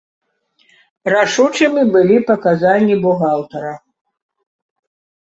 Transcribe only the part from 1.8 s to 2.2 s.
былі